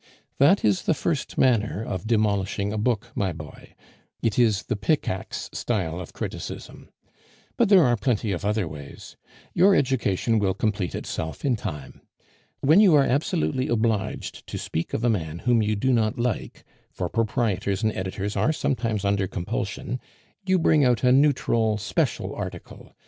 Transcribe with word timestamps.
"That 0.39 0.65
is 0.65 0.81
the 0.85 0.95
first 0.95 1.37
manner 1.37 1.83
of 1.85 2.07
demolishing 2.07 2.73
a 2.73 2.77
book, 2.79 3.11
my 3.13 3.31
boy; 3.31 3.75
it 4.23 4.39
is 4.39 4.63
the 4.63 4.75
pickaxe 4.75 5.47
style 5.53 5.99
of 5.99 6.11
criticism. 6.11 6.89
But 7.55 7.69
there 7.69 7.83
are 7.83 7.95
plenty 7.95 8.31
of 8.31 8.43
other 8.43 8.67
ways. 8.67 9.15
Your 9.53 9.75
education 9.75 10.39
will 10.39 10.55
complete 10.55 10.95
itself 10.95 11.45
in 11.45 11.55
time. 11.55 12.01
When 12.61 12.79
you 12.79 12.95
are 12.95 13.03
absolutely 13.05 13.67
obliged 13.67 14.47
to 14.47 14.57
speak 14.57 14.95
of 14.95 15.03
a 15.03 15.09
man 15.11 15.37
whom 15.45 15.61
you 15.61 15.75
do 15.75 15.93
not 15.93 16.17
like, 16.17 16.63
for 16.91 17.07
proprietors 17.07 17.83
and 17.83 17.91
editors 17.95 18.35
are 18.35 18.51
sometimes 18.51 19.05
under 19.05 19.27
compulsion, 19.27 19.99
you 20.47 20.57
bring 20.57 20.83
out 20.83 21.03
a 21.03 21.11
neutral 21.11 21.77
special 21.77 22.33
article. 22.33 22.95